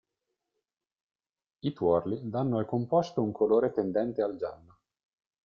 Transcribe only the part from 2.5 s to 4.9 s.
al composto un colore tendente al giallo.